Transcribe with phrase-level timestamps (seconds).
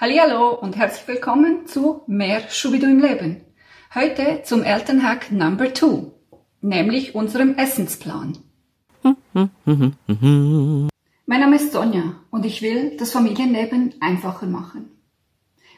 [0.00, 3.40] Hallo und herzlich willkommen zu Mehr Schubidu im Leben.
[3.92, 6.12] Heute zum Elternhack Number 2,
[6.60, 8.38] nämlich unserem Essensplan.
[9.02, 9.50] mein
[11.26, 14.88] Name ist Sonja und ich will das Familienleben einfacher machen.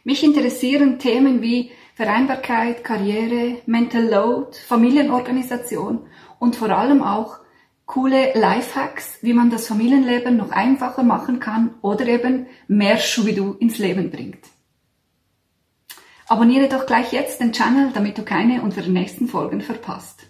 [0.04, 6.00] Mich interessieren Themen wie Vereinbarkeit, Karriere, Mental Load, Familienorganisation
[6.38, 7.38] und vor allem auch
[7.90, 13.78] coole Lifehacks, wie man das Familienleben noch einfacher machen kann oder eben mehr Schubidu ins
[13.78, 14.44] Leben bringt.
[16.28, 20.20] Abonniere doch gleich jetzt den Channel, damit du keine unserer nächsten Folgen verpasst.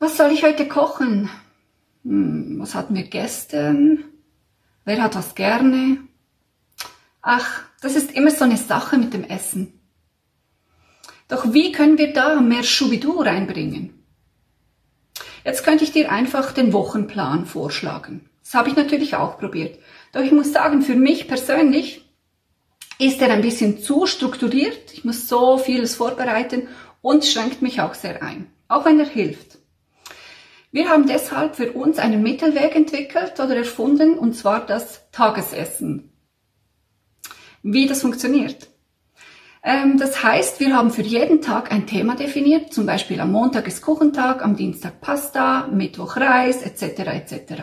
[0.00, 1.30] Was soll ich heute kochen?
[2.02, 4.02] Hm, was hatten wir gestern?
[4.84, 5.98] Wer hat was gerne?
[7.22, 9.78] Ach, das ist immer so eine Sache mit dem Essen.
[11.28, 13.97] Doch wie können wir da mehr Schubidu reinbringen?
[15.48, 18.28] Jetzt könnte ich dir einfach den Wochenplan vorschlagen.
[18.44, 19.78] Das habe ich natürlich auch probiert.
[20.12, 22.04] Doch ich muss sagen, für mich persönlich
[22.98, 24.92] ist er ein bisschen zu strukturiert.
[24.92, 26.68] Ich muss so vieles vorbereiten
[27.00, 29.56] und schränkt mich auch sehr ein, auch wenn er hilft.
[30.70, 36.12] Wir haben deshalb für uns einen Mittelweg entwickelt oder erfunden, und zwar das Tagesessen.
[37.62, 38.68] Wie das funktioniert.
[39.62, 43.66] Ähm, das heißt, wir haben für jeden Tag ein Thema definiert, zum Beispiel am Montag
[43.66, 47.00] ist Kuchentag, am Dienstag Pasta, Mittwoch Reis etc.
[47.00, 47.62] etc.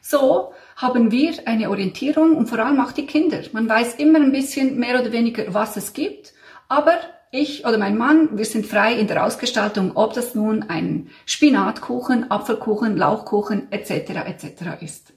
[0.00, 3.40] So haben wir eine Orientierung und vor allem auch die Kinder.
[3.52, 6.34] Man weiß immer ein bisschen mehr oder weniger, was es gibt,
[6.68, 6.98] aber
[7.30, 12.30] ich oder mein Mann, wir sind frei in der Ausgestaltung, ob das nun ein Spinatkuchen,
[12.30, 13.90] Apfelkuchen, Lauchkuchen etc.
[14.26, 14.82] etc.
[14.82, 15.12] ist.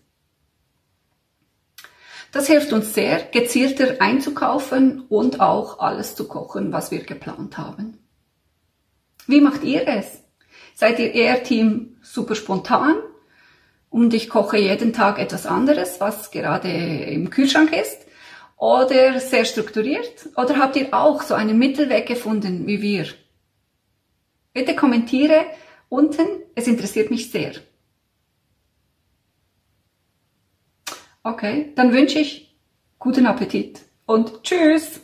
[2.32, 7.98] Das hilft uns sehr, gezielter einzukaufen und auch alles zu kochen, was wir geplant haben.
[9.28, 10.24] Wie macht ihr es?
[10.74, 12.96] Seid ihr eher Team super spontan
[13.90, 17.98] und ich koche jeden Tag etwas anderes, was gerade im Kühlschrank ist?
[18.56, 20.30] Oder sehr strukturiert?
[20.38, 23.08] Oder habt ihr auch so einen Mittelweg gefunden wie wir?
[24.54, 25.46] Bitte kommentiere
[25.90, 27.54] unten, es interessiert mich sehr.
[31.24, 32.56] Okay, dann wünsche ich
[32.98, 35.02] guten Appetit und tschüss!